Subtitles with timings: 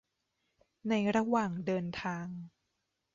[0.89, 2.25] ในระหว่างเดินทาง